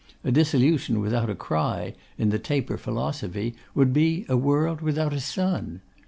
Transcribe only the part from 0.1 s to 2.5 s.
A dissolution without a cry, in the